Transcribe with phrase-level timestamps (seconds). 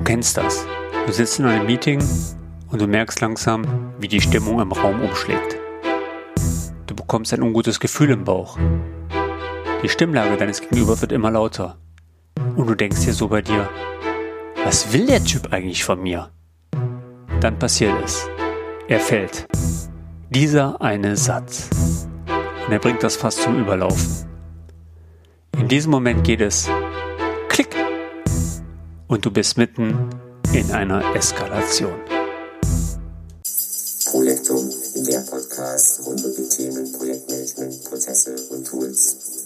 [0.00, 0.64] Du kennst das.
[1.06, 2.02] Du sitzt in einem Meeting
[2.70, 5.58] und du merkst langsam, wie die Stimmung im Raum umschlägt.
[6.86, 8.56] Du bekommst ein ungutes Gefühl im Bauch.
[9.82, 11.76] Die Stimmlage deines Gegenüber wird immer lauter.
[12.56, 13.68] Und du denkst dir so bei dir,
[14.64, 16.30] was will der Typ eigentlich von mir?
[17.42, 18.26] Dann passiert es.
[18.88, 19.48] Er fällt.
[20.30, 22.08] Dieser eine Satz.
[22.66, 24.26] Und er bringt das fast zum Überlaufen.
[25.58, 26.70] In diesem Moment geht es
[27.50, 27.76] Klick
[29.10, 30.08] und du bist mitten
[30.52, 32.00] in einer Eskalation.
[34.06, 34.70] Projektum,
[35.04, 39.39] der Podcast rund um die Themen Projektmanagement, Prozesse und Tools.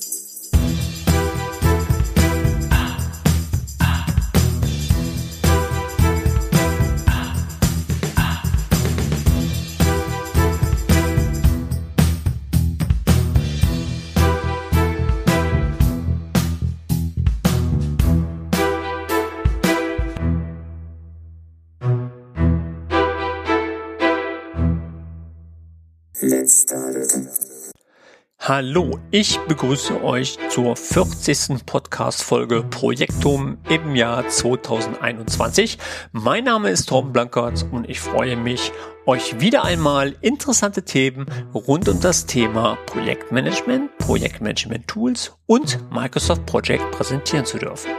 [28.38, 31.64] Hallo, ich begrüße euch zur 40.
[31.64, 35.78] Podcast-Folge Projektum im Jahr 2021.
[36.12, 38.70] Mein Name ist Tom Blankert und ich freue mich,
[39.06, 47.46] euch wieder einmal interessante Themen rund um das Thema Projektmanagement, Projektmanagement-Tools und Microsoft Project präsentieren
[47.46, 47.90] zu dürfen.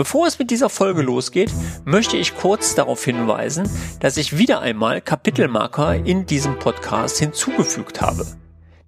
[0.00, 1.52] Bevor es mit dieser Folge losgeht,
[1.84, 3.68] möchte ich kurz darauf hinweisen,
[4.00, 8.26] dass ich wieder einmal Kapitelmarker in diesem Podcast hinzugefügt habe.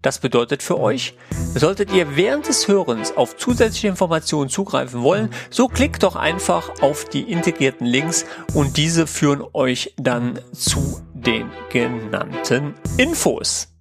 [0.00, 1.14] Das bedeutet für euch,
[1.54, 7.04] solltet ihr während des Hörens auf zusätzliche Informationen zugreifen wollen, so klickt doch einfach auf
[7.04, 13.71] die integrierten Links und diese führen euch dann zu den genannten Infos.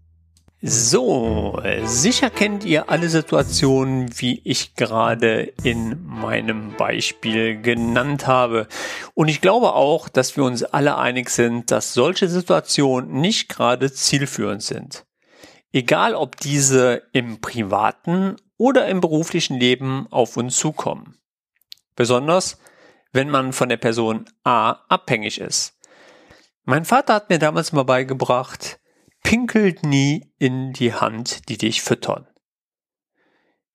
[0.63, 8.67] So, sicher kennt ihr alle Situationen, wie ich gerade in meinem Beispiel genannt habe.
[9.15, 13.91] Und ich glaube auch, dass wir uns alle einig sind, dass solche Situationen nicht gerade
[13.91, 15.03] zielführend sind.
[15.73, 21.17] Egal ob diese im privaten oder im beruflichen Leben auf uns zukommen.
[21.95, 22.59] Besonders,
[23.13, 25.73] wenn man von der Person A abhängig ist.
[26.65, 28.77] Mein Vater hat mir damals mal beigebracht,
[29.23, 32.27] pinkelt nie in die Hand, die dich füttern.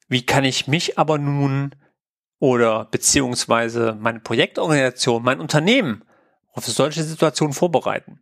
[0.08, 1.74] Wie kann ich mich aber nun
[2.38, 6.04] oder beziehungsweise meine Projektorganisation, mein Unternehmen
[6.52, 8.20] auf solche Situationen vorbereiten?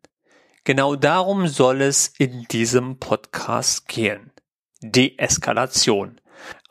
[0.64, 4.32] Genau darum soll es in diesem Podcast gehen.
[4.80, 6.20] Deeskalation.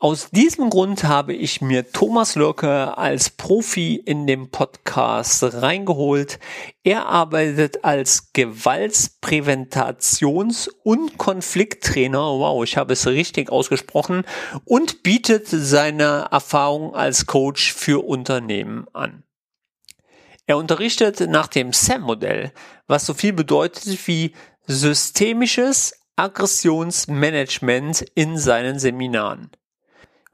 [0.04, 6.38] Aus diesem Grund habe ich mir Thomas Lörke als Profi in dem Podcast reingeholt.
[6.82, 12.18] Er arbeitet als Gewaltspräventations- und Konflikttrainer.
[12.18, 14.24] Wow, ich habe es richtig ausgesprochen
[14.66, 19.22] und bietet seine Erfahrung als Coach für Unternehmen an.
[20.44, 22.52] Er unterrichtet nach dem SAM-Modell,
[22.86, 24.34] was so viel bedeutet wie
[24.66, 29.50] systemisches Aggressionsmanagement in seinen Seminaren.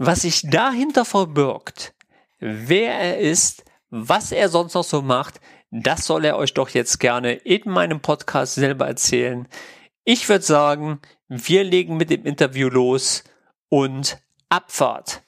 [0.03, 1.93] Was sich dahinter verbirgt,
[2.39, 7.01] wer er ist, was er sonst noch so macht, das soll er euch doch jetzt
[7.01, 9.47] gerne in meinem Podcast selber erzählen.
[10.05, 13.25] Ich würde sagen, wir legen mit dem Interview los
[13.69, 14.17] und
[14.49, 15.23] Abfahrt.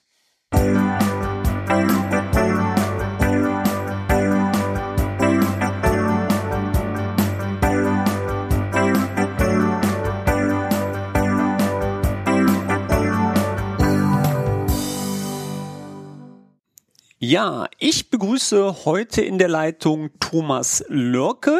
[17.25, 21.57] Ja, ich begrüße heute in der Leitung Thomas Lörke.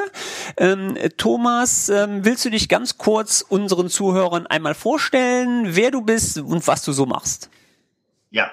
[0.57, 6.37] Ähm, Thomas, ähm, willst du dich ganz kurz unseren Zuhörern einmal vorstellen, wer du bist
[6.39, 7.49] und was du so machst?
[8.31, 8.51] Ja,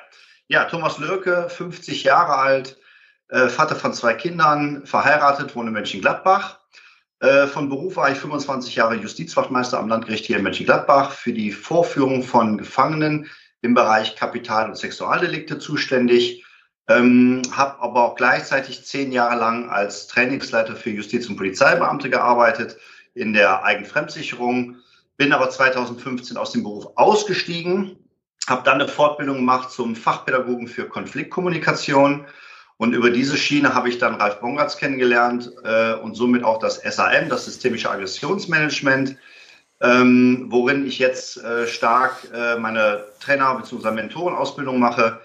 [0.50, 2.78] ja, Thomas Lörke, 50 Jahre alt,
[3.30, 6.60] äh, Vater von zwei Kindern, verheiratet, wohne in Mönchengladbach.
[7.22, 11.52] Äh, von Beruf war ich 25 Jahre Justizwachtmeister am Landgericht hier in Mönchengladbach für die
[11.52, 13.28] Vorführung von Gefangenen
[13.64, 16.46] im Bereich Kapital- und Sexualdelikte zuständig
[16.90, 22.78] ähm, habe aber auch gleichzeitig zehn Jahre lang als Trainingsleiter für Justiz- und Polizeibeamte gearbeitet
[23.14, 24.78] in der Eigenfremdsicherung,
[25.16, 27.98] bin aber 2015 aus dem Beruf ausgestiegen,
[28.48, 32.26] habe dann eine Fortbildung gemacht zum Fachpädagogen für Konfliktkommunikation
[32.78, 36.78] und über diese Schiene habe ich dann Ralf Bongatz kennengelernt äh, und somit auch das
[36.78, 39.16] SAM, das systemische Aggressionsmanagement,
[39.82, 43.92] ähm, worin ich jetzt äh, stark äh, meine Trainer- bzw.
[43.92, 45.20] Mentorenausbildung mache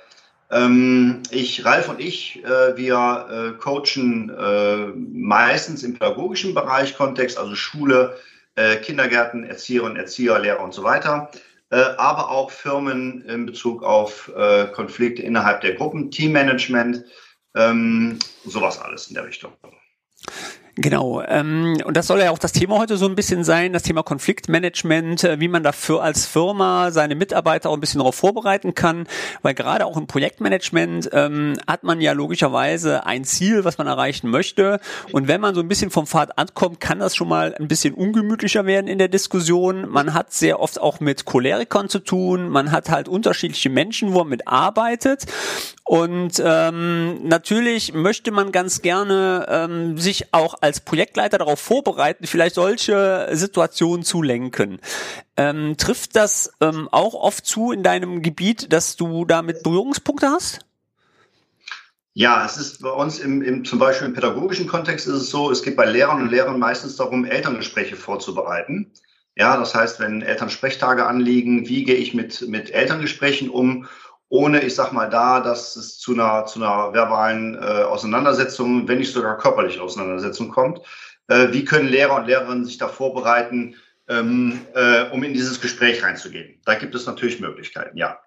[1.31, 7.55] ich, Ralf und ich, äh, wir äh, coachen äh, meistens im pädagogischen Bereich, Kontext, also
[7.55, 8.17] Schule,
[8.82, 11.29] Kindergärten, Erzieher und Erzieher, Lehrer und so weiter,
[11.70, 14.31] aber auch Firmen in Bezug auf
[14.75, 17.02] Konflikte innerhalb der Gruppen, Teammanagement.
[17.56, 19.55] Ähm, sowas alles in der Richtung.
[20.76, 21.22] Genau.
[21.22, 24.02] Ähm, und das soll ja auch das Thema heute so ein bisschen sein, das Thema
[24.02, 29.06] Konfliktmanagement, äh, wie man dafür als Firma seine Mitarbeiter auch ein bisschen darauf vorbereiten kann,
[29.42, 34.28] weil gerade auch im Projektmanagement ähm, hat man ja logischerweise ein Ziel, was man erreichen
[34.30, 34.80] möchte.
[35.12, 37.94] Und wenn man so ein bisschen vom Pfad ankommt, kann das schon mal ein bisschen
[37.94, 39.88] ungemütlicher werden in der Diskussion.
[39.88, 44.18] Man hat sehr oft auch mit Cholerikern zu tun, man hat halt unterschiedliche Menschen, wo
[44.18, 45.26] man mit arbeitet.
[45.86, 52.54] Und ähm, natürlich möchte man ganz gerne ähm, sich auch als Projektleiter darauf vorbereiten, vielleicht
[52.54, 54.81] solche Situationen zu lenken.
[55.36, 60.60] Ähm, trifft das ähm, auch oft zu in deinem Gebiet, dass du damit Berührungspunkte hast?
[62.14, 65.50] Ja, es ist bei uns im, im zum Beispiel im pädagogischen Kontext ist es so,
[65.50, 68.92] es geht bei Lehrern und Lehrern meistens darum, Elterngespräche vorzubereiten.
[69.36, 73.86] Ja, das heißt, wenn Eltern Sprechtage anliegen, wie gehe ich mit, mit Elterngesprächen um
[74.34, 78.98] ohne, ich sag mal, da, dass es zu einer, zu einer verbalen äh, Auseinandersetzung, wenn
[78.98, 80.81] nicht sogar körperlichen Auseinandersetzung kommt.
[81.28, 83.76] Äh, wie können Lehrer und Lehrerinnen sich da vorbereiten,
[84.08, 86.60] ähm, äh, um in dieses Gespräch reinzugehen?
[86.64, 88.19] Da gibt es natürlich Möglichkeiten, ja.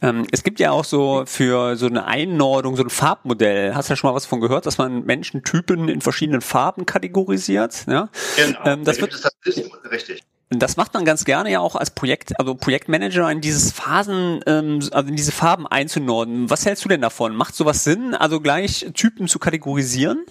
[0.00, 3.74] Ähm, es gibt ja auch so für so eine Einordnung, so ein Farbmodell.
[3.74, 7.84] Hast du ja schon mal was von gehört, dass man Menschentypen in verschiedenen Farben kategorisiert?
[7.88, 8.10] Ja?
[8.36, 8.64] Genau.
[8.64, 10.22] Ähm, das da wird, das richtig.
[10.52, 14.80] Das macht man ganz gerne ja auch als Projekt, also Projektmanager in dieses Phasen, ähm,
[14.90, 16.50] also in diese Farben einzunorden.
[16.50, 17.36] Was hältst du denn davon?
[17.36, 20.26] Macht sowas Sinn, also gleich Typen zu kategorisieren?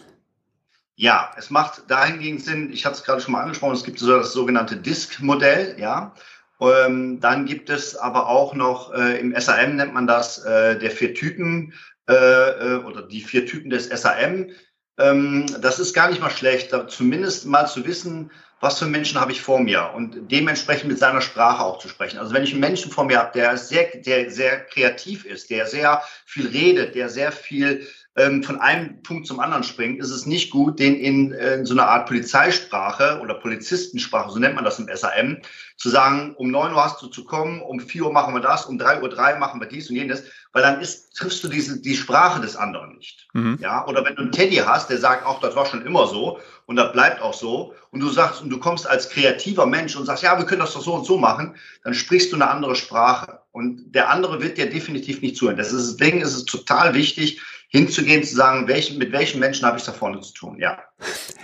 [0.96, 4.18] Ja, es macht dahingehend Sinn, ich hatte es gerade schon mal angesprochen, es gibt so
[4.18, 6.14] das sogenannte Disk-Modell, ja.
[6.60, 10.92] Ähm, dann gibt es aber auch noch, äh, im SAM nennt man das, äh, der
[10.92, 11.74] vier Typen
[12.10, 14.50] äh, äh, oder die vier Typen des SAM.
[14.98, 19.32] Ähm, das ist gar nicht mal schlecht, zumindest mal zu wissen, was für Menschen habe
[19.32, 22.20] ich vor mir und dementsprechend mit seiner Sprache auch zu sprechen.
[22.20, 25.66] Also wenn ich einen Menschen vor mir habe, der sehr, der sehr kreativ ist, der
[25.66, 27.88] sehr viel redet, der sehr viel
[28.20, 31.66] ähm, von einem Punkt zum anderen springt, ist es nicht gut, den in, äh, in
[31.66, 35.38] so einer Art Polizeisprache oder Polizistensprache, so nennt man das im SAM,
[35.78, 38.66] zu sagen, um neun Uhr hast du zu kommen, um vier Uhr machen wir das,
[38.66, 41.80] um drei Uhr drei machen wir dies und jenes, weil dann ist, triffst du diese,
[41.80, 43.28] die Sprache des anderen nicht.
[43.34, 43.58] Mhm.
[43.62, 46.40] Ja, oder wenn du einen Teddy hast, der sagt, auch das war schon immer so
[46.66, 50.06] und das bleibt auch so und du sagst, und du kommst als kreativer Mensch und
[50.06, 51.56] sagst, ja, wir können das doch so und so machen,
[51.86, 55.58] dann sprichst du eine andere Sprache und der andere wird dir definitiv nicht zuhören.
[55.58, 59.92] Deswegen ist es total wichtig, hinzugehen, zu sagen, welchen, mit welchen Menschen habe ich da
[59.92, 60.80] vorne zu tun, ja.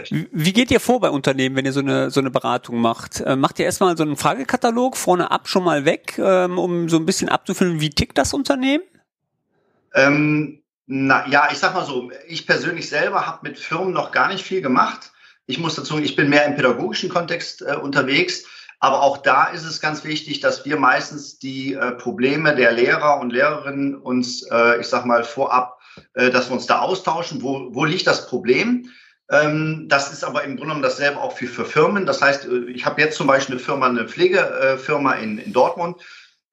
[0.10, 3.22] Wie geht ihr vor bei Unternehmen, wenn ihr so eine, so eine Beratung macht?
[3.22, 6.98] Äh, macht ihr erstmal so einen Fragekatalog vorne ab schon mal weg, ähm, um so
[6.98, 8.83] ein bisschen abzufüllen, wie tickt das Unternehmen?
[9.94, 14.30] Ähm, na ja, ich sag mal so, ich persönlich selber habe mit Firmen noch gar
[14.30, 15.12] nicht viel gemacht.
[15.45, 18.45] Ich muss dazu, ich bin mehr im pädagogischen Kontext äh, unterwegs.
[18.80, 23.19] Aber auch da ist es ganz wichtig, dass wir meistens die äh, Probleme der Lehrer
[23.19, 25.75] und Lehrerinnen uns, äh, ich sag mal, vorab
[26.14, 28.90] äh, dass wir uns da austauschen, wo, wo liegt das Problem.
[29.30, 32.06] Ähm, das ist aber im Grunde genommen dasselbe auch für, für Firmen.
[32.06, 35.98] Das heißt, äh, ich habe jetzt zum Beispiel eine Firma, eine Pflegefirma in, in Dortmund,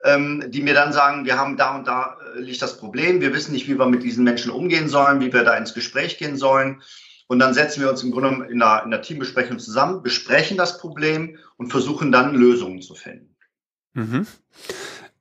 [0.04, 3.34] ähm, die mir dann sagen, wir haben da und da äh, liegt das Problem, wir
[3.34, 6.36] wissen nicht, wie wir mit diesen Menschen umgehen sollen, wie wir da ins Gespräch gehen
[6.36, 6.82] sollen.
[7.28, 10.56] Und dann setzen wir uns im Grunde genommen in einer, in einer Teambesprechung zusammen, besprechen
[10.56, 13.36] das Problem und versuchen dann Lösungen zu finden.
[13.94, 14.26] Mhm.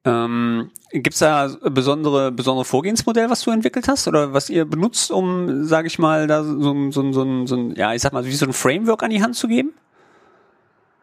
[0.03, 5.11] Ähm, Gibt es da besondere besondere Vorgehensmodell, was du entwickelt hast oder was ihr benutzt,
[5.11, 8.31] um, sage ich mal, da so, so, so, so, ein, ja, ich sag mal, wie
[8.33, 9.73] so ein Framework an die Hand zu geben?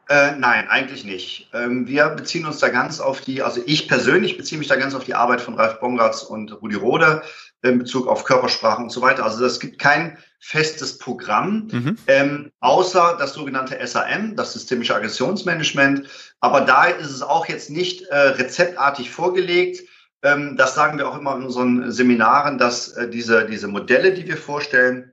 [0.08, 1.50] Äh, nein, eigentlich nicht.
[1.52, 4.94] Ähm, wir beziehen uns da ganz auf die, also ich persönlich beziehe mich da ganz
[4.94, 7.22] auf die Arbeit von Ralf Bongartz und Rudi Rode
[7.62, 9.24] in Bezug auf Körpersprache und so weiter.
[9.24, 11.98] Also es gibt kein festes Programm, mhm.
[12.06, 16.08] ähm, außer das sogenannte SAM, das systemische Aggressionsmanagement.
[16.40, 19.86] Aber da ist es auch jetzt nicht äh, rezeptartig vorgelegt.
[20.22, 24.26] Ähm, das sagen wir auch immer in unseren Seminaren, dass äh, diese, diese Modelle, die
[24.26, 25.12] wir vorstellen,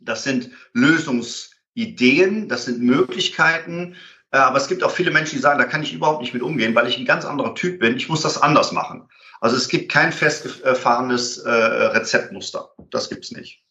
[0.00, 3.94] das sind Lösungsideen, das sind Möglichkeiten.
[4.32, 6.42] Äh, aber es gibt auch viele Menschen, die sagen, da kann ich überhaupt nicht mit
[6.42, 7.96] umgehen, weil ich ein ganz anderer Typ bin.
[7.96, 9.08] Ich muss das anders machen.
[9.40, 12.70] Also es gibt kein festgefahrenes äh, Rezeptmuster.
[12.90, 13.62] Das gibt's nicht.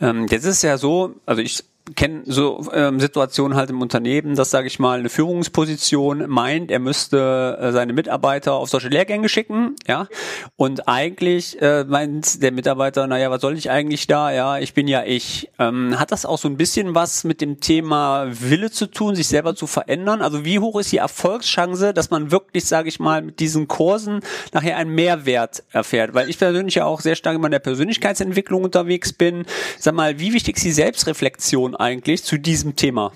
[0.00, 1.64] Ähm, jetzt ist es ja so, also ich
[1.96, 6.78] kenne so ähm, Situationen halt im Unternehmen, dass, sage ich mal, eine Führungsposition meint, er
[6.78, 10.08] müsste äh, seine Mitarbeiter auf solche Lehrgänge schicken, ja,
[10.56, 14.88] und eigentlich äh, meint der Mitarbeiter, naja, was soll ich eigentlich da, ja, ich bin
[14.88, 15.50] ja ich.
[15.58, 19.28] Ähm, hat das auch so ein bisschen was mit dem Thema Wille zu tun, sich
[19.28, 20.22] selber zu verändern?
[20.22, 24.20] Also wie hoch ist die Erfolgschance, dass man wirklich, sage ich mal, mit diesen Kursen
[24.52, 26.14] nachher einen Mehrwert erfährt?
[26.14, 29.44] Weil ich persönlich ja auch sehr stark immer in der Persönlichkeitsentwicklung unterwegs bin.
[29.78, 33.12] Sag mal, wie wichtig ist die Selbstreflexion eigentlich zu diesem Thema?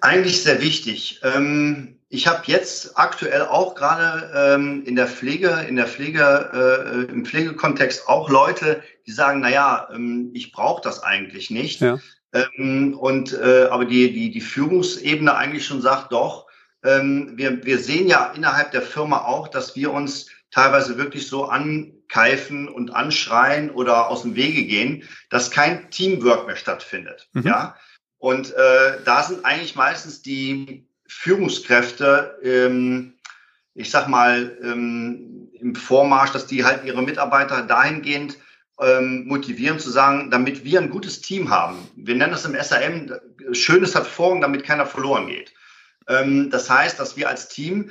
[0.00, 1.20] Eigentlich sehr wichtig.
[1.22, 7.12] Ähm, ich habe jetzt aktuell auch gerade ähm, in der Pflege, in der Pflege, äh,
[7.12, 11.80] im Pflegekontext auch Leute, die sagen, na ja, ähm, ich brauche das eigentlich nicht.
[11.80, 11.98] Ja.
[12.62, 16.46] Und äh, aber die, die, die Führungsebene eigentlich schon sagt, doch,
[16.82, 21.46] wir, wir sehen ja innerhalb der Firma auch, dass wir uns teilweise wirklich so
[22.10, 27.28] ankeifen und anschreien oder aus dem Wege gehen, dass kein Teamwork mehr stattfindet.
[27.32, 27.42] Mhm.
[27.42, 27.76] Ja.
[28.18, 33.14] Und äh, da sind eigentlich meistens die Führungskräfte, ähm,
[33.74, 38.36] ich sag mal, ähm, im Vormarsch, dass die halt ihre Mitarbeiter dahingehend
[38.80, 41.78] ähm, motivieren zu sagen, damit wir ein gutes Team haben.
[41.96, 43.12] Wir nennen das im SAM
[43.52, 45.52] schönes Hervorragend, damit keiner verloren geht.
[46.08, 47.90] Ähm, das heißt, dass wir als Team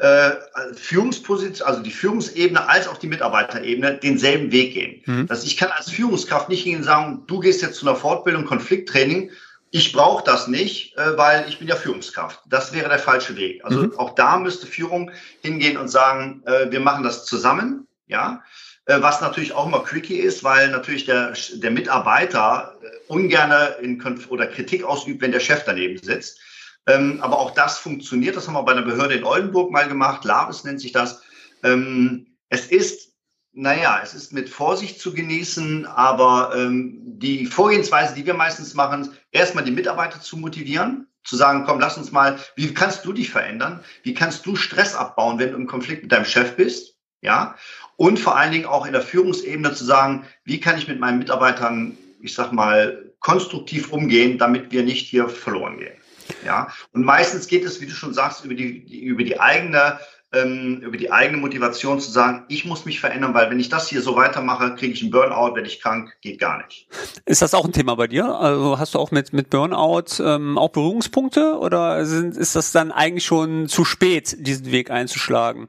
[0.00, 0.30] äh,
[0.74, 5.02] Führungsposition, also die Führungsebene als auch die Mitarbeiterebene denselben Weg gehen.
[5.04, 5.26] Mhm.
[5.26, 8.46] Dass ich kann als Führungskraft nicht hingehen und sagen, du gehst jetzt zu einer Fortbildung,
[8.46, 9.30] Konflikttraining,
[9.70, 12.40] ich brauche das nicht, äh, weil ich bin ja Führungskraft.
[12.48, 13.62] Das wäre der falsche Weg.
[13.62, 13.98] Also mhm.
[13.98, 15.10] auch da müsste Führung
[15.42, 18.42] hingehen und sagen, äh, wir machen das zusammen, ja.
[18.86, 22.74] Äh, was natürlich auch immer tricky ist, weil natürlich der, der Mitarbeiter
[23.06, 26.40] ungerne in Konf oder Kritik ausübt, wenn der Chef daneben sitzt.
[26.86, 28.36] Ähm, aber auch das funktioniert.
[28.36, 30.24] Das haben wir bei einer Behörde in Oldenburg mal gemacht.
[30.24, 31.22] Labes nennt sich das.
[31.62, 33.12] Ähm, es ist,
[33.52, 39.12] naja, es ist mit Vorsicht zu genießen, aber ähm, die Vorgehensweise, die wir meistens machen,
[39.30, 43.30] erstmal die Mitarbeiter zu motivieren, zu sagen, komm, lass uns mal, wie kannst du dich
[43.30, 43.80] verändern?
[44.02, 46.96] Wie kannst du Stress abbauen, wenn du im Konflikt mit deinem Chef bist?
[47.20, 47.56] Ja.
[47.96, 51.18] Und vor allen Dingen auch in der Führungsebene zu sagen, wie kann ich mit meinen
[51.18, 55.99] Mitarbeitern, ich sag mal, konstruktiv umgehen, damit wir nicht hier verloren gehen.
[56.44, 59.98] Ja, und meistens geht es, wie du schon sagst, über die, über die eigene
[60.32, 63.88] ähm, über die eigene Motivation zu sagen, ich muss mich verändern, weil wenn ich das
[63.88, 66.88] hier so weitermache, kriege ich einen Burnout, werde ich krank, geht gar nicht.
[67.24, 68.26] Ist das auch ein Thema bei dir?
[68.26, 72.92] Also hast du auch mit, mit Burnout ähm, auch Berührungspunkte oder sind, ist das dann
[72.92, 75.68] eigentlich schon zu spät, diesen Weg einzuschlagen?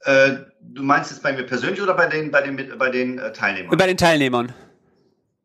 [0.00, 3.32] Äh, du meinst jetzt bei mir persönlich oder bei den, bei den, bei den äh,
[3.32, 3.76] Teilnehmern?
[3.76, 4.52] Bei den Teilnehmern.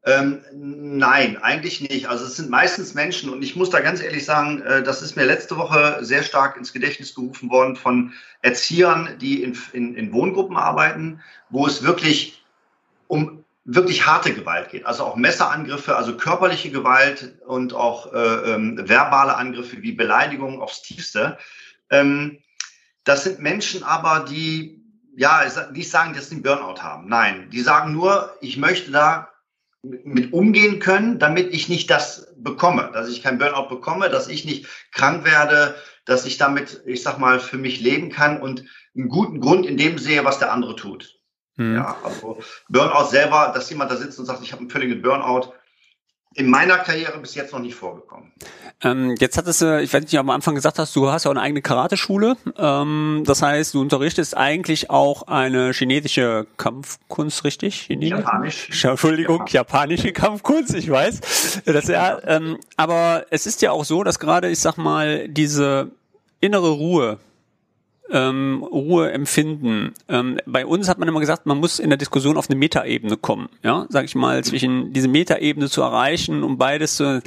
[0.05, 2.07] Ähm, nein, eigentlich nicht.
[2.07, 5.15] Also es sind meistens Menschen und ich muss da ganz ehrlich sagen, äh, das ist
[5.17, 10.13] mir letzte Woche sehr stark ins Gedächtnis gerufen worden von Erziehern, die in, in, in
[10.13, 12.41] Wohngruppen arbeiten, wo es wirklich
[13.07, 14.85] um wirklich harte Gewalt geht.
[14.85, 20.81] Also auch Messerangriffe, also körperliche Gewalt und auch äh, ähm, verbale Angriffe wie Beleidigungen aufs
[20.83, 21.37] Tiefste.
[21.89, 22.39] Ähm,
[23.03, 24.81] das sind Menschen aber, die
[25.17, 27.09] ja, nicht sagen, dass sie einen Burnout haben.
[27.09, 29.29] Nein, die sagen nur, ich möchte da
[29.83, 34.45] mit umgehen können, damit ich nicht das bekomme, dass ich kein Burnout bekomme, dass ich
[34.45, 38.65] nicht krank werde, dass ich damit, ich sag mal, für mich leben kann und
[38.95, 41.19] einen guten Grund in dem sehe, was der andere tut.
[41.57, 41.75] Hm.
[41.75, 45.53] Ja, also Burnout selber, dass jemand da sitzt und sagt, ich habe einen völligen Burnout,
[46.37, 48.31] in meiner Karriere bis jetzt noch nicht vorgekommen.
[48.83, 51.35] Ähm, jetzt hattest du, ich weiß nicht, am Anfang gesagt hast, du hast ja auch
[51.35, 52.37] eine eigene Karateschule.
[52.59, 57.81] Ähm, das heißt, du unterrichtest eigentlich auch eine chinesische Kampfkunst, richtig?
[57.81, 58.19] Chinesisch?
[58.19, 58.69] Japanisch.
[58.83, 59.89] Entschuldigung, Japan.
[59.89, 61.63] japanische Kampfkunst, ich weiß.
[61.65, 65.89] Das ja, ähm, aber es ist ja auch so, dass gerade, ich sag mal, diese
[66.39, 67.17] innere Ruhe,
[68.11, 69.93] ähm, Ruhe empfinden.
[70.07, 73.17] Ähm, bei uns hat man immer gesagt, man muss in der Diskussion auf eine Metaebene
[73.17, 77.21] kommen, ja, sag ich mal, zwischen diese Metaebene zu erreichen, um beides zu.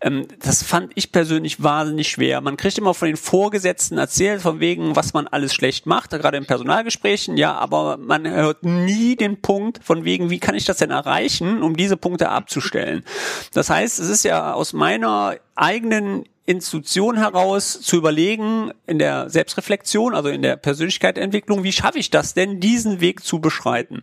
[0.00, 2.40] Ähm, das fand ich persönlich wahnsinnig schwer.
[2.40, 6.36] Man kriegt immer von den Vorgesetzten erzählt, von wegen, was man alles schlecht macht, gerade
[6.36, 10.78] in Personalgesprächen, ja, aber man hört nie den Punkt von wegen, wie kann ich das
[10.78, 13.04] denn erreichen, um diese Punkte abzustellen.
[13.52, 20.14] Das heißt, es ist ja aus meiner eigenen Institution heraus zu überlegen, in der Selbstreflexion,
[20.14, 24.02] also in der Persönlichkeitsentwicklung, wie schaffe ich das denn, diesen Weg zu beschreiten?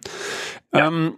[0.73, 0.87] Ja.
[0.87, 1.15] Ähm,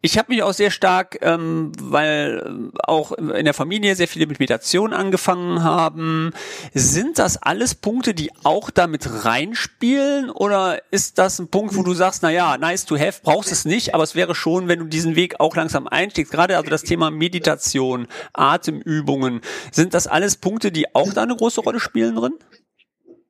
[0.00, 4.26] ich habe mich auch sehr stark, ähm, weil äh, auch in der Familie sehr viele
[4.26, 6.32] mit Meditation angefangen haben.
[6.72, 10.30] Sind das alles Punkte, die auch damit reinspielen?
[10.30, 13.64] Oder ist das ein Punkt, wo du sagst, na ja, nice to have, brauchst es
[13.64, 16.32] nicht, aber es wäre schon, wenn du diesen Weg auch langsam einstiegst.
[16.32, 19.40] Gerade also das Thema Meditation, Atemübungen,
[19.72, 22.34] sind das alles Punkte, die auch da eine große Rolle spielen drin?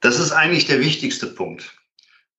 [0.01, 1.73] Das ist eigentlich der wichtigste Punkt.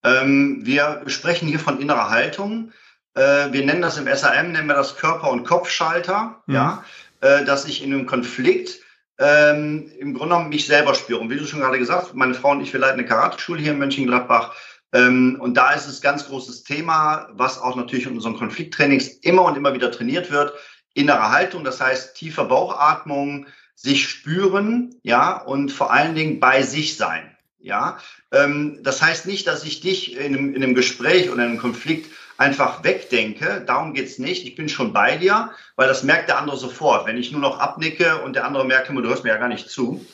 [0.04, 2.72] Ähm, wir sprechen hier von innerer Haltung.
[3.16, 6.56] Äh, wir nennen das im SAM, nennen wir das Körper- und Kopfschalter, mhm.
[6.56, 6.84] ja,
[7.22, 8.80] äh, dass ich in einem Konflikt
[9.20, 11.20] ähm, im Grunde genommen mich selber spüre.
[11.20, 13.62] Und wie du schon gerade gesagt hast, meine Frau und ich, wir leiten eine Karateschule
[13.62, 14.56] hier in Mönchengladbach.
[14.94, 19.44] Ähm, und da ist es ganz großes Thema, was auch natürlich in unseren Konflikttrainings immer
[19.44, 20.54] und immer wieder trainiert wird.
[20.94, 26.98] Innere Haltung, das heißt tiefer Bauchatmung, sich spüren, ja, und vor allen Dingen bei sich
[26.98, 27.36] sein.
[27.60, 27.98] Ja,
[28.32, 31.58] ähm, das heißt nicht, dass ich dich in einem, in einem Gespräch oder in einem
[31.60, 32.10] Konflikt
[32.40, 36.56] einfach wegdenke, darum geht's nicht, ich bin schon bei dir, weil das merkt der andere
[36.56, 37.06] sofort.
[37.06, 39.70] Wenn ich nur noch abnicke und der andere merkt du hörst mir ja gar nicht
[39.70, 40.06] zu.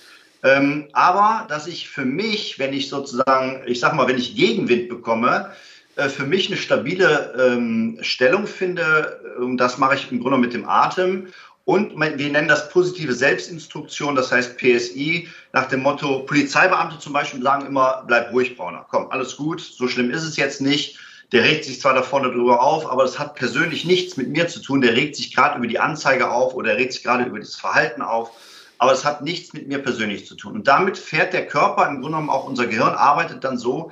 [0.43, 4.89] Ähm, aber dass ich für mich, wenn ich sozusagen, ich sag mal, wenn ich Gegenwind
[4.89, 5.51] bekomme,
[5.97, 10.53] äh, für mich eine stabile ähm, Stellung finde, und das mache ich im Grunde mit
[10.53, 11.27] dem Atem.
[11.63, 17.41] Und wir nennen das positive Selbstinstruktion, das heißt PSI, nach dem Motto, Polizeibeamte zum Beispiel
[17.41, 20.99] sagen immer, bleib ruhig, Brauner, komm, alles gut, so schlimm ist es jetzt nicht
[21.31, 24.47] der regt sich zwar da vorne drüber auf, aber das hat persönlich nichts mit mir
[24.47, 24.81] zu tun.
[24.81, 27.55] Der regt sich gerade über die Anzeige auf oder er regt sich gerade über das
[27.55, 28.31] Verhalten auf.
[28.77, 30.53] Aber es hat nichts mit mir persönlich zu tun.
[30.53, 33.91] Und damit fährt der Körper, im Grunde genommen auch unser Gehirn arbeitet dann so,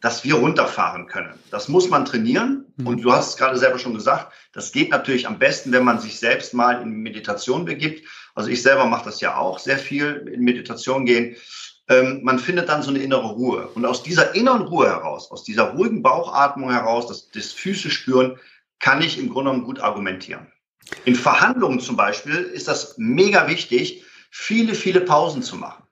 [0.00, 1.32] dass wir runterfahren können.
[1.50, 2.66] Das muss man trainieren.
[2.76, 2.86] Mhm.
[2.86, 5.98] Und du hast es gerade selber schon gesagt, das geht natürlich am besten, wenn man
[5.98, 8.06] sich selbst mal in Meditation begibt.
[8.34, 11.36] Also ich selber mache das ja auch sehr viel in Meditation gehen
[11.88, 13.68] ähm, man findet dann so eine innere Ruhe.
[13.74, 18.38] Und aus dieser inneren Ruhe heraus, aus dieser ruhigen Bauchatmung heraus, das, das Füße spüren,
[18.80, 20.46] kann ich im Grunde genommen gut argumentieren.
[21.04, 25.84] In Verhandlungen zum Beispiel ist das mega wichtig, viele, viele Pausen zu machen.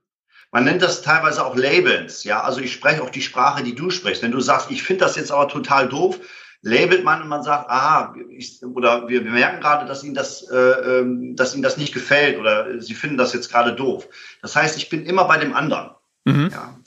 [0.51, 2.25] Man nennt das teilweise auch Labels.
[2.25, 4.23] Ja, also ich spreche auch die Sprache, die du sprichst.
[4.23, 6.21] Wenn du sagst, ich finde das jetzt aber total doof,
[6.63, 10.57] labelt man und man sagt, aha, ich, oder wir, merken gerade, dass ihnen das, äh,
[10.57, 14.09] ähm, dass ihnen das nicht gefällt oder sie finden das jetzt gerade doof.
[14.41, 15.91] Das heißt, ich bin immer bei dem anderen.
[16.25, 16.51] Mhm.
[16.53, 16.79] Ja,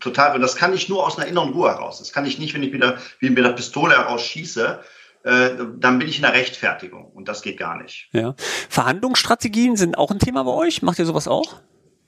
[0.00, 0.36] total.
[0.36, 1.98] Und das kann ich nur aus einer inneren Ruhe heraus.
[1.98, 4.80] Das kann ich nicht, wenn ich wieder wie mit der Pistole heraus schieße.
[5.24, 8.08] Äh, dann bin ich in der Rechtfertigung und das geht gar nicht.
[8.12, 8.36] Ja.
[8.68, 10.82] Verhandlungsstrategien sind auch ein Thema bei euch.
[10.82, 11.60] Macht ihr sowas auch?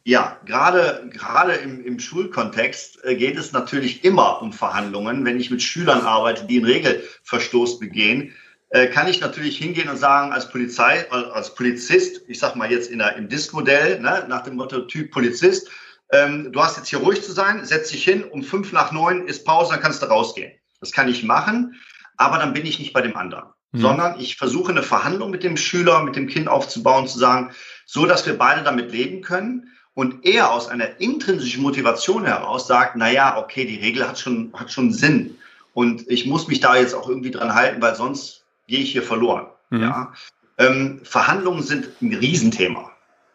[0.04, 5.24] Ja, gerade, gerade im, im Schulkontext äh, geht es natürlich immer um Verhandlungen.
[5.24, 8.34] Wenn ich mit Schülern arbeite, die einen Regelverstoß begehen,
[8.70, 12.90] äh, kann ich natürlich hingehen und sagen, als Polizei, als Polizist, ich sag mal jetzt
[12.90, 15.70] in der, im Disk-Modell, ne, nach dem Motto Typ Polizist,
[16.12, 19.26] ähm, du hast jetzt hier ruhig zu sein, setz dich hin, um fünf nach neun
[19.26, 20.52] ist Pause, dann kannst du rausgehen.
[20.80, 21.76] Das kann ich machen,
[22.16, 23.50] aber dann bin ich nicht bei dem anderen.
[23.72, 23.80] Mhm.
[23.80, 27.52] Sondern ich versuche eine Verhandlung mit dem Schüler, mit dem Kind aufzubauen, zu sagen,
[27.84, 32.94] so dass wir beide damit leben können und er aus einer intrinsischen Motivation heraus sagt,
[32.94, 35.36] na ja, okay, die Regel hat schon, hat schon Sinn
[35.74, 39.02] und ich muss mich da jetzt auch irgendwie dran halten, weil sonst gehe ich hier
[39.02, 39.48] verloren.
[39.70, 39.82] Mhm.
[39.82, 40.12] Ja?
[40.56, 42.92] Ähm, Verhandlungen sind ein Riesenthema,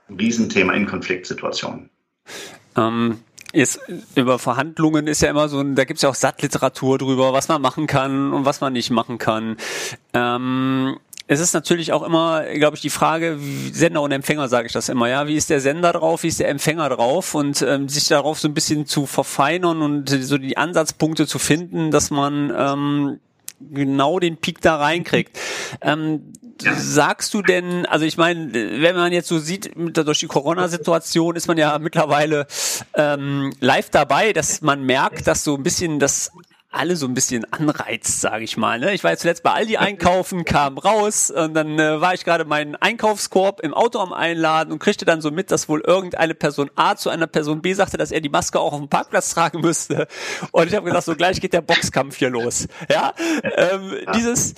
[0.08, 1.90] ein Riesenthema in Konfliktsituationen.
[2.78, 3.20] Ähm,
[3.56, 3.82] Jetzt
[4.16, 7.62] über Verhandlungen ist ja immer so, da gibt es ja auch Sattliteratur drüber, was man
[7.62, 9.58] machen kann und was man nicht machen kann.
[10.14, 13.40] Ähm, es ist natürlich auch immer, glaube ich, die Frage,
[13.72, 16.40] Sender und Empfänger sage ich das immer, ja, wie ist der Sender drauf, wie ist
[16.40, 20.58] der Empfänger drauf und ähm, sich darauf so ein bisschen zu verfeinern und so die
[20.58, 23.20] Ansatzpunkte zu finden, dass man ähm,
[23.72, 25.40] genau den Peak da reinkriegt.
[25.82, 26.34] Ähm.
[26.78, 31.48] Sagst du denn, also ich meine, wenn man jetzt so sieht, durch die Corona-Situation ist
[31.48, 32.46] man ja mittlerweile
[32.94, 36.32] ähm, live dabei, dass man merkt, dass so ein bisschen das
[36.74, 38.80] alle so ein bisschen anreizt, sage ich mal.
[38.80, 38.94] Ne?
[38.94, 42.46] Ich war jetzt zuletzt bei Aldi einkaufen, kam raus und dann äh, war ich gerade
[42.46, 46.70] meinen Einkaufskorb im Auto am Einladen und kriegte dann so mit, dass wohl irgendeine Person
[46.76, 49.62] A zu einer Person B sagte, dass er die Maske auch auf dem Parkplatz tragen
[49.62, 50.08] müsste.
[50.52, 52.68] Und ich habe gesagt, so gleich geht der Boxkampf hier los.
[52.90, 53.14] Ja,
[53.56, 54.56] ähm, dieses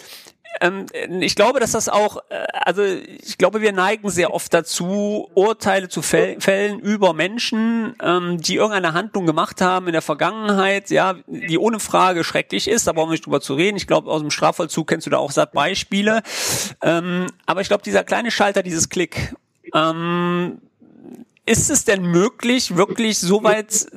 [0.61, 0.85] ähm,
[1.21, 5.89] ich glaube, dass das auch, äh, also ich glaube, wir neigen sehr oft dazu, Urteile
[5.89, 11.57] zu fällen über Menschen, ähm, die irgendeine Handlung gemacht haben in der Vergangenheit, ja, die
[11.57, 13.77] ohne Frage schrecklich ist, da brauchen wir nicht drüber zu reden.
[13.77, 16.21] Ich glaube, aus dem Strafvollzug kennst du da auch satt Beispiele.
[16.81, 19.35] Ähm, aber ich glaube, dieser kleine Schalter, dieses Klick,
[19.73, 20.59] ähm,
[21.45, 23.87] ist es denn möglich, wirklich so weit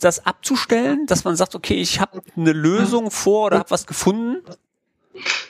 [0.00, 4.42] das abzustellen, dass man sagt, okay, ich habe eine Lösung vor oder habe was gefunden?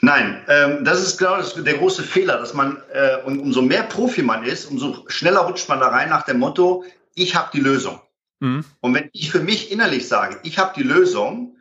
[0.01, 3.83] Nein, ähm, das ist genau das, der große Fehler, dass man, äh, und umso mehr
[3.83, 6.83] Profi man ist, umso schneller rutscht man da rein nach dem Motto,
[7.15, 7.99] ich habe die Lösung.
[8.39, 8.63] Mhm.
[8.81, 11.57] Und wenn ich für mich innerlich sage, ich habe die Lösung,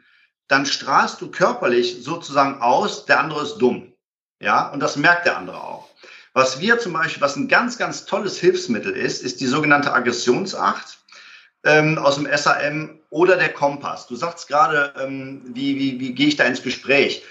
[0.49, 3.93] dann strahlst du körperlich sozusagen aus, der andere ist dumm.
[4.41, 5.89] Ja, und das merkt der andere auch.
[6.35, 10.99] Was wir zum Beispiel, was ein ganz, ganz tolles Hilfsmittel ist, ist die sogenannte Aggressionsacht
[11.65, 14.07] ähm, aus dem SAM oder der Kompass.
[14.09, 17.23] Du sagst gerade, ähm, wie, wie, wie gehe ich da ins Gespräch?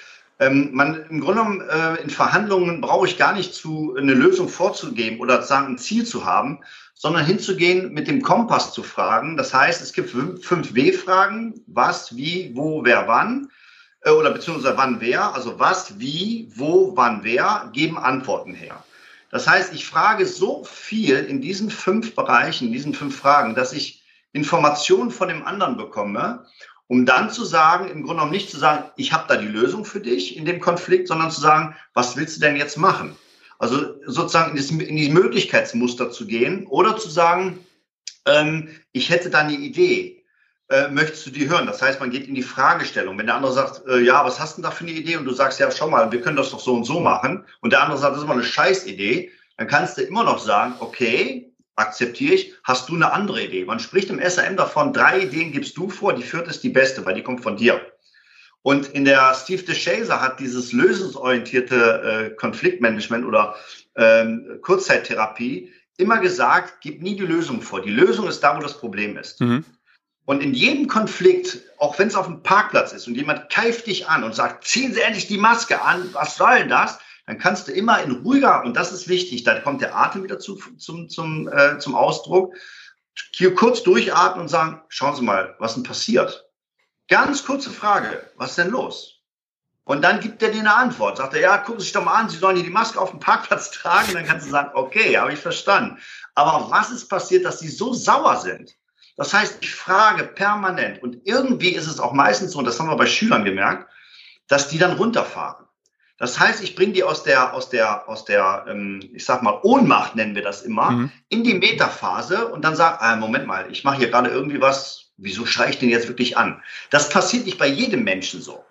[0.43, 4.49] Ähm, man im Grunde genommen äh, in Verhandlungen brauche ich gar nicht zu eine Lösung
[4.49, 6.59] vorzugeben oder sagen ein Ziel zu haben,
[6.93, 9.37] sondern hinzugehen mit dem Kompass zu fragen.
[9.37, 13.49] Das heißt, es gibt fünf W-Fragen: Was, wie, wo, wer, wann
[14.01, 15.33] äh, oder beziehungsweise wann, wer.
[15.33, 18.83] Also was, wie, wo, wann, wer geben Antworten her.
[19.31, 23.73] Das heißt, ich frage so viel in diesen fünf Bereichen, in diesen fünf Fragen, dass
[23.73, 26.45] ich Informationen von dem anderen bekomme
[26.93, 29.83] um dann zu sagen, im Grunde genommen nicht zu sagen, ich habe da die Lösung
[29.83, 33.15] für dich in dem Konflikt, sondern zu sagen, was willst du denn jetzt machen?
[33.57, 37.57] Also sozusagen in, die Möglichkeitsmuster zu gehen oder zu sagen,
[38.27, 40.23] ähm, ich hätte da eine Idee.
[40.69, 41.65] äh, möchtest du die hören?
[41.65, 43.17] Das heißt, man geht in die Fragestellung.
[43.17, 45.17] Wenn der andere sagt, äh, ja, was hast du denn da für eine Idee?
[45.17, 47.43] Und du sagst, ja, schau mal, wir können das doch so und so machen.
[47.61, 49.31] Und der andere sagt, das ist immer eine Scheißidee.
[49.57, 53.65] Dann kannst du immer noch sagen, okay, akzeptiere ich, hast du eine andere Idee?
[53.65, 57.05] Man spricht im SRM davon, drei Ideen gibst du vor, die vierte ist die beste,
[57.05, 57.81] weil die kommt von dir.
[58.61, 63.55] Und in der Steve DeShazer hat dieses lösungsorientierte äh, Konfliktmanagement oder
[63.95, 67.81] ähm, Kurzzeittherapie immer gesagt, gib nie die Lösung vor.
[67.81, 69.41] Die Lösung ist da, wo das Problem ist.
[69.41, 69.65] Mhm.
[70.25, 74.07] Und in jedem Konflikt, auch wenn es auf dem Parkplatz ist und jemand keift dich
[74.07, 76.99] an und sagt, ziehen Sie endlich die Maske an, was soll denn das?
[77.25, 80.39] Dann kannst du immer in ruhiger, und das ist wichtig, da kommt der Atem wieder
[80.39, 82.53] zu, zum, zum, äh, zum Ausdruck,
[83.31, 86.49] hier kurz durchatmen und sagen, schauen Sie mal, was denn passiert?
[87.07, 89.13] Ganz kurze Frage, was ist denn los?
[89.85, 91.17] Und dann gibt er dir eine Antwort.
[91.17, 93.11] Sagt er, ja, gucken Sie sich doch mal an, Sie sollen hier die Maske auf
[93.11, 94.13] dem Parkplatz tragen.
[94.13, 95.99] Dann kannst du sagen, okay, habe ich verstanden.
[96.35, 98.75] Aber was ist passiert, dass Sie so sauer sind?
[99.17, 102.89] Das heißt, ich frage permanent und irgendwie ist es auch meistens so, und das haben
[102.89, 103.87] wir bei Schülern gemerkt,
[104.47, 105.62] dass die dann runterfahren.
[106.23, 109.59] Das heißt, ich bringe die aus der, aus der, aus der, ähm, ich sag mal,
[109.61, 111.11] Ohnmacht nennen wir das immer, mhm.
[111.27, 115.11] in die Metaphase und dann sage, ah, Moment mal, ich mache hier gerade irgendwie was,
[115.17, 116.63] wieso schreie ich den jetzt wirklich an?
[116.91, 118.63] Das passiert nicht bei jedem Menschen so.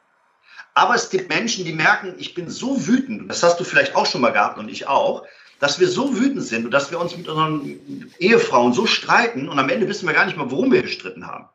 [0.73, 4.07] Aber es gibt Menschen, die merken, ich bin so wütend, das hast du vielleicht auch
[4.07, 5.27] schon mal gehabt und ich auch,
[5.59, 9.59] dass wir so wütend sind und dass wir uns mit unseren Ehefrauen so streiten und
[9.59, 11.51] am Ende wissen wir gar nicht mal, worum wir gestritten haben.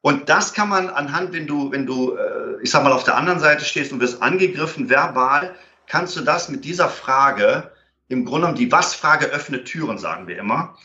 [0.00, 3.16] Und das kann man anhand, wenn du, wenn du, äh, ich sag mal, auf der
[3.16, 5.54] anderen Seite stehst und wirst angegriffen, verbal,
[5.86, 7.72] kannst du das mit dieser Frage,
[8.08, 10.76] im Grunde genommen die Was-Frage öffnet Türen, sagen wir immer,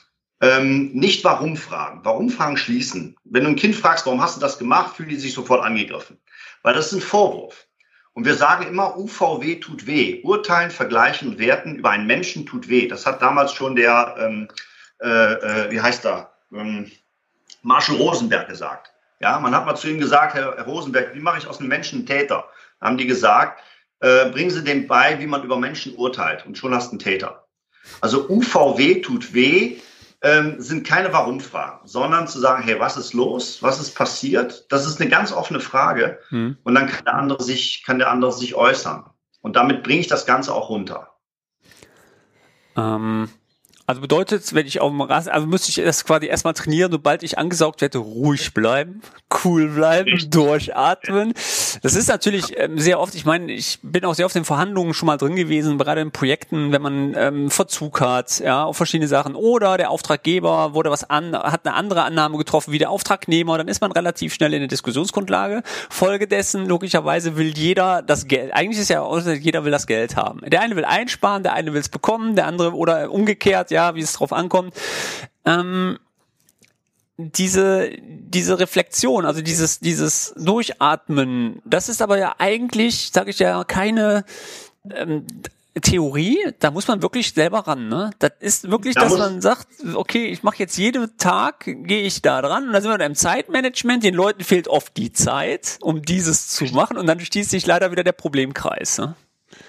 [0.41, 2.01] ähm, nicht warum fragen.
[2.03, 3.15] Warum fragen schließen.
[3.23, 6.17] Wenn du ein Kind fragst, warum hast du das gemacht, fühlen die sich sofort angegriffen.
[6.63, 7.67] Weil das ist ein Vorwurf.
[8.13, 10.21] Und wir sagen immer, UVW tut weh.
[10.23, 12.87] Urteilen, vergleichen und werten über einen Menschen tut weh.
[12.87, 14.47] Das hat damals schon der, ähm,
[15.01, 16.91] äh, äh, wie heißt er, ähm,
[17.61, 18.92] Marshall Rosenberg gesagt.
[19.23, 21.69] Ja, man hat mal zu ihm gesagt, Herr, Herr Rosenberg, wie mache ich aus einem
[21.69, 22.43] Menschen einen Täter?
[22.81, 23.63] Da haben die gesagt,
[24.01, 26.45] äh, bringen Sie dem bei, wie man über Menschen urteilt.
[26.45, 27.47] Und schon hast du einen Täter.
[28.01, 29.77] Also UVW tut weh
[30.23, 33.63] ähm, sind keine Warum-Fragen, sondern zu sagen, hey, was ist los?
[33.63, 34.65] Was ist passiert?
[34.69, 36.19] Das ist eine ganz offene Frage.
[36.29, 36.57] Mhm.
[36.63, 39.05] Und dann kann der andere sich, kann der andere sich äußern.
[39.39, 41.13] Und damit bringe ich das Ganze auch runter.
[42.75, 43.29] Ähm,
[43.85, 47.21] also bedeutet, wenn ich auf dem Rasen, also müsste ich das quasi erstmal trainieren, sobald
[47.21, 49.01] ich angesaugt werde, ruhig bleiben,
[49.43, 51.33] cool bleiben, durchatmen.
[51.81, 54.93] Das ist natürlich ähm, sehr oft, ich meine, ich bin auch sehr oft in Verhandlungen
[54.93, 59.09] schon mal drin gewesen, gerade in Projekten, wenn man ähm, Verzug hat, ja, auf verschiedene
[59.09, 59.35] Sachen.
[59.35, 63.67] Oder der Auftraggeber wurde was an, hat eine andere Annahme getroffen wie der Auftragnehmer, dann
[63.67, 65.61] ist man relativ schnell in der Diskussionsgrundlage.
[65.89, 70.39] Folgedessen, logischerweise will jeder das Geld, eigentlich ist ja, jeder will das Geld haben.
[70.45, 74.01] Der eine will einsparen, der eine will es bekommen, der andere oder umgekehrt, ja, wie
[74.01, 74.73] es drauf ankommt.
[75.45, 75.99] Ähm,
[77.17, 83.63] diese, diese Reflexion, also dieses, dieses Durchatmen, das ist aber ja eigentlich, sage ich ja,
[83.63, 84.25] keine
[84.89, 85.25] ähm,
[85.81, 88.11] Theorie, da muss man wirklich selber ran, ne?
[88.19, 92.21] Das ist wirklich, da dass man sagt, okay, ich mache jetzt jeden Tag, gehe ich
[92.21, 96.03] da dran und da sind wir im Zeitmanagement, den Leuten fehlt oft die Zeit, um
[96.03, 98.99] dieses zu machen und dann schließt sich leider wieder der Problemkreis.
[98.99, 99.15] Ne?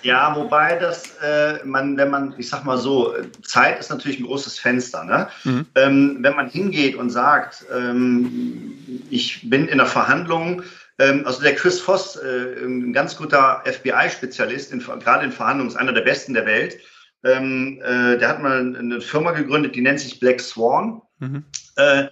[0.04, 4.26] Ja, wobei das, äh, man, wenn man, ich sag mal so, Zeit ist natürlich ein
[4.26, 5.02] großes Fenster.
[5.02, 5.28] Ne?
[5.44, 5.66] Mhm.
[5.74, 8.76] Ähm, wenn man hingeht und sagt, ähm,
[9.08, 10.62] ich bin in der Verhandlung,
[10.98, 15.94] ähm, also der Chris Voss, äh, ein ganz guter FBI-Spezialist, gerade in Verhandlungen, ist einer
[15.94, 16.76] der besten der Welt.
[17.24, 21.00] Ähm, äh, der hat mal eine Firma gegründet, die nennt sich Black Swan.
[21.18, 21.44] Mhm.
[21.76, 22.08] Äh,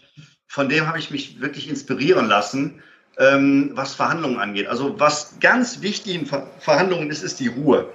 [0.47, 2.83] von dem habe ich mich wirklich inspirieren lassen
[3.19, 4.67] ähm, was Verhandlungen angeht.
[4.67, 7.89] Also was ganz wichtig in Ver Verhandlungen ist, ist die Ruhe.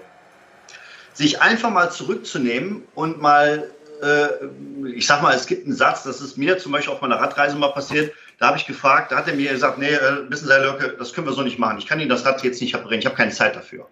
[1.14, 3.72] Sich einfach mal zurückzunehmen und mal,
[4.04, 7.20] äh, ich sag mal, es gibt einen Satz, das ist mir zum Beispiel auf meiner
[7.20, 10.48] Radreise mal passiert, da habe ich gefragt, da hat er mir gesagt, nee, äh, wissen
[10.48, 11.80] Sie, Herr Lörke, das können wir so nicht machen.
[11.80, 13.88] Ich kann Ihnen das Rad jetzt nicht reparieren, ich habe keine Zeit dafür.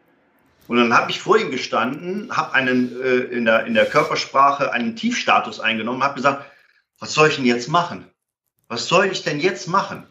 [0.67, 4.71] Und dann habe ich vor ihm gestanden, habe einen äh, in, der, in der Körpersprache
[4.71, 6.45] einen Tiefstatus eingenommen, habe gesagt,
[6.99, 8.05] was soll ich denn jetzt machen?
[8.67, 10.07] Was soll ich denn jetzt machen?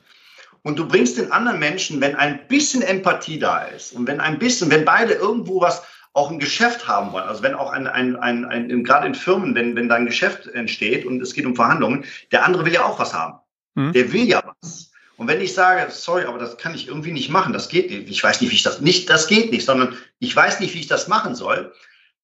[0.64, 4.38] Und du bringst den anderen Menschen, wenn ein bisschen Empathie da ist und wenn ein
[4.38, 5.82] bisschen, wenn beide irgendwo was
[6.14, 9.54] auch ein Geschäft haben wollen, also wenn auch ein, ein, ein, ein gerade in Firmen,
[9.54, 12.82] wenn, wenn da ein Geschäft entsteht und es geht um Verhandlungen, der andere will ja
[12.82, 13.40] auch was haben.
[13.74, 13.92] Mhm.
[13.92, 14.90] Der will ja was.
[15.18, 18.08] Und wenn ich sage, sorry, aber das kann ich irgendwie nicht machen, das geht nicht,
[18.08, 20.80] ich weiß nicht, wie ich das, nicht, das geht nicht, sondern ich weiß nicht, wie
[20.80, 21.74] ich das machen soll,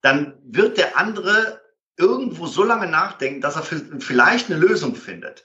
[0.00, 1.60] dann wird der andere
[1.98, 5.44] irgendwo so lange nachdenken, dass er vielleicht eine Lösung findet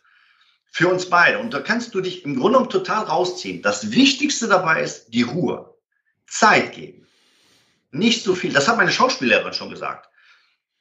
[0.76, 1.40] für uns beide.
[1.40, 3.62] Und da kannst du dich im Grunde genommen total rausziehen.
[3.62, 5.74] Das Wichtigste dabei ist die Ruhe.
[6.28, 7.08] Zeit geben.
[7.92, 8.52] Nicht so viel.
[8.52, 10.10] Das hat meine Schauspiellehrerin schon gesagt.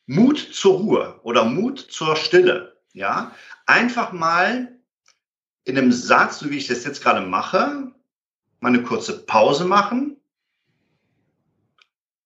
[0.06, 2.76] Mut zur Ruhe oder Mut zur Stille.
[2.92, 4.76] Ja, einfach mal
[5.62, 7.92] in einem Satz, so wie ich das jetzt gerade mache,
[8.58, 10.16] mal eine kurze Pause machen,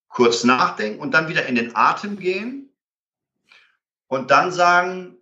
[0.08, 2.72] kurz nachdenken und dann wieder in den Atem gehen
[4.06, 5.17] und dann sagen,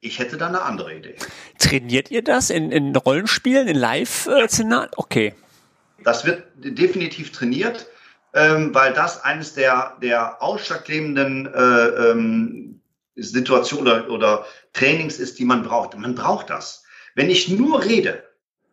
[0.00, 1.16] ich hätte da eine andere Idee.
[1.58, 4.90] Trainiert ihr das in, in Rollenspielen, in Live-Szenarien?
[4.96, 5.34] Okay.
[6.04, 7.86] Das wird definitiv trainiert,
[8.34, 12.80] ähm, weil das eines der, der ausschlaggebenden äh, ähm,
[13.16, 15.96] Situationen oder, oder Trainings ist, die man braucht.
[15.98, 16.84] Man braucht das.
[17.14, 18.22] Wenn ich nur rede,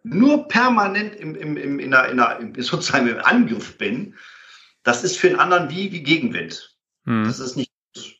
[0.04, 4.14] nur permanent im, im, im, in einer, in einer, sozusagen im Angriff bin,
[4.84, 6.78] das ist für den anderen wie, wie Gegenwind.
[7.06, 7.24] Hm.
[7.26, 8.16] Das ist nicht gut.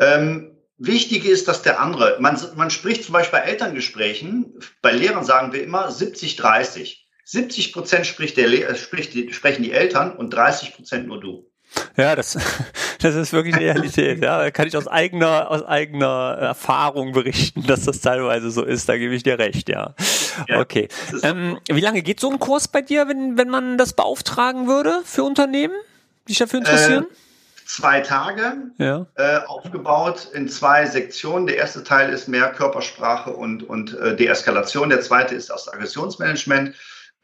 [0.00, 5.24] Ähm, Wichtig ist, dass der andere, man, man spricht zum Beispiel bei Elterngesprächen, bei Lehrern
[5.24, 7.08] sagen wir immer 70, 30.
[7.24, 11.50] 70 Prozent spricht der, äh, spricht die, sprechen die Eltern und 30 Prozent nur du.
[11.96, 12.36] Ja, das,
[13.00, 14.22] das ist wirklich Realität.
[14.22, 18.88] Ja, da kann ich aus eigener, aus eigener Erfahrung berichten, dass das teilweise so ist.
[18.88, 19.94] Da gebe ich dir recht, ja.
[20.48, 20.88] ja okay.
[21.22, 25.02] Ähm, wie lange geht so ein Kurs bei dir, wenn, wenn man das beauftragen würde
[25.04, 25.74] für Unternehmen,
[26.26, 27.06] die sich dafür interessieren?
[27.10, 27.23] Äh,
[27.66, 29.06] zwei Tage ja.
[29.16, 31.46] äh, aufgebaut in zwei Sektionen.
[31.46, 34.90] Der erste Teil ist mehr Körpersprache und, und äh, Deeskalation.
[34.90, 36.74] Der zweite ist das Aggressionsmanagement.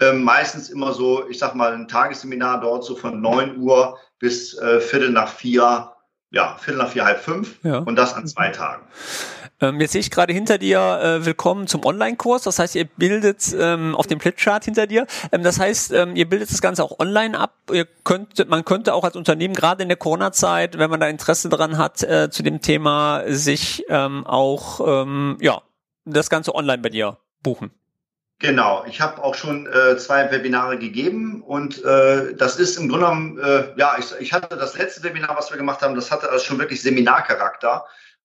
[0.01, 4.57] Ähm, meistens immer so, ich sag mal, ein Tagesseminar dort so von neun Uhr bis
[4.57, 5.93] äh, Viertel nach vier,
[6.31, 7.79] ja, Viertel nach vier, halb fünf ja.
[7.79, 8.87] und das an zwei Tagen.
[9.63, 12.43] Ähm, jetzt sehe ich gerade hinter dir, äh, willkommen zum Online-Kurs.
[12.43, 15.07] Das heißt, ihr bildet ähm, auf dem Flipchart hinter dir.
[15.33, 17.55] Ähm, das heißt, ähm, ihr bildet das Ganze auch online ab.
[17.71, 21.51] Ihr könnt, man könnte auch als Unternehmen gerade in der Corona-Zeit, wenn man da Interesse
[21.51, 25.61] dran hat, äh, zu dem Thema sich ähm, auch ähm, ja
[26.07, 27.71] das Ganze online bei dir buchen.
[28.39, 33.05] Genau, ich habe auch schon äh, zwei Webinare gegeben und äh, das ist im Grunde
[33.05, 36.31] genommen, äh, ja, ich, ich hatte das letzte Webinar, was wir gemacht haben, das hatte
[36.31, 37.85] also schon wirklich Seminarcharakter.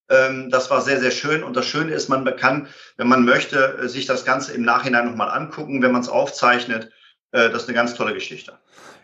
[0.10, 1.44] Ähm, das war sehr, sehr schön.
[1.44, 5.06] Und das Schöne ist, man kann, wenn man möchte, äh, sich das Ganze im Nachhinein
[5.06, 6.92] nochmal angucken, wenn man es aufzeichnet.
[7.32, 8.58] Äh, das ist eine ganz tolle Geschichte.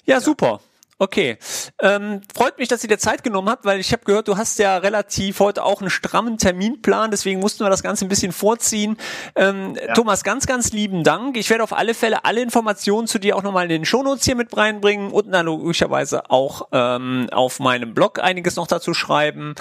[0.05, 0.61] Ja, super.
[1.01, 1.39] Okay.
[1.81, 4.59] Ähm, freut mich, dass ihr dir Zeit genommen habt, weil ich habe gehört, du hast
[4.59, 8.97] ja relativ heute auch einen strammen Terminplan, deswegen mussten wir das Ganze ein bisschen vorziehen.
[9.35, 9.95] Ähm, ja.
[9.95, 11.37] Thomas, ganz, ganz lieben Dank.
[11.37, 14.35] Ich werde auf alle Fälle alle Informationen zu dir auch nochmal in den Shownotes hier
[14.35, 19.55] mit reinbringen und dann logischerweise auch ähm, auf meinem Blog einiges noch dazu schreiben.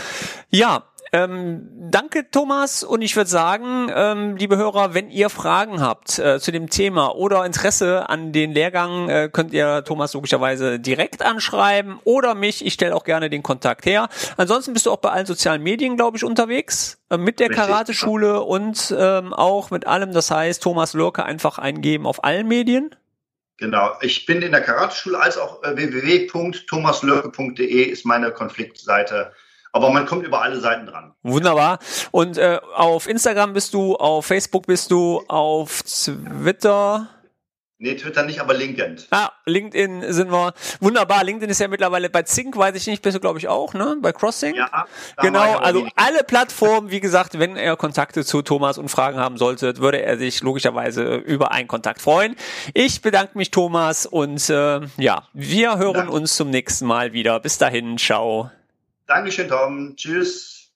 [0.51, 2.85] Ja, ähm, danke, Thomas.
[2.85, 7.17] Und ich würde sagen, ähm, liebe Hörer, wenn ihr Fragen habt äh, zu dem Thema
[7.17, 12.65] oder Interesse an den Lehrgang, äh, könnt ihr Thomas logischerweise direkt anschreiben oder mich.
[12.65, 14.09] Ich stelle auch gerne den Kontakt her.
[14.37, 17.01] Ansonsten bist du auch bei allen sozialen Medien, glaube ich, unterwegs.
[17.11, 20.13] Äh, mit der Karateschule und ähm, auch mit allem.
[20.13, 22.95] Das heißt, Thomas Lurke einfach eingeben auf allen Medien.
[23.57, 29.33] Genau, ich bin in der Karateschule als auch äh, www.thomaslörke.de ist meine Konfliktseite
[29.73, 31.15] aber man kommt über alle Seiten dran.
[31.23, 31.79] Wunderbar.
[32.11, 37.09] Und äh, auf Instagram bist du, auf Facebook bist du, auf Twitter.
[37.83, 38.99] Nee, Twitter nicht, aber LinkedIn.
[39.11, 40.53] Ah, LinkedIn sind wir.
[40.81, 41.25] Wunderbar.
[41.25, 43.97] LinkedIn ist ja mittlerweile bei Zink, weiß ich nicht, bist du, glaube ich, auch, ne?
[44.03, 44.55] Bei Crossing.
[44.55, 44.85] Ja.
[45.23, 49.79] Genau, also alle Plattformen, wie gesagt, wenn er Kontakte zu Thomas und Fragen haben sollte,
[49.79, 52.37] würde er sich logischerweise über einen Kontakt freuen.
[52.75, 56.13] Ich bedanke mich, Thomas, und äh, ja, wir hören Danke.
[56.13, 57.41] uns zum nächsten Mal wieder.
[57.41, 58.51] Bis dahin, ciao.
[59.11, 59.95] Dankeschön, Tom.
[59.97, 60.71] Tschüss.